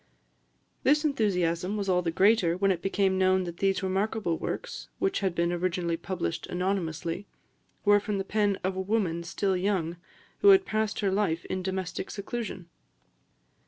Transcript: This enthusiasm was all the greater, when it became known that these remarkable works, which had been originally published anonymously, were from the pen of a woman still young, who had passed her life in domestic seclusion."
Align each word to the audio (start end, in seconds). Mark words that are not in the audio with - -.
This 0.81 1.05
enthusiasm 1.05 1.77
was 1.77 1.87
all 1.87 2.01
the 2.01 2.09
greater, 2.09 2.57
when 2.57 2.71
it 2.71 2.81
became 2.81 3.19
known 3.19 3.43
that 3.43 3.57
these 3.57 3.83
remarkable 3.83 4.35
works, 4.35 4.89
which 4.97 5.19
had 5.19 5.35
been 5.35 5.53
originally 5.53 5.95
published 5.95 6.47
anonymously, 6.47 7.27
were 7.85 7.99
from 7.99 8.17
the 8.17 8.23
pen 8.23 8.57
of 8.63 8.75
a 8.75 8.81
woman 8.81 9.21
still 9.23 9.55
young, 9.55 9.97
who 10.39 10.47
had 10.49 10.65
passed 10.65 11.01
her 11.01 11.11
life 11.11 11.45
in 11.45 11.61
domestic 11.61 12.09
seclusion." 12.09 12.67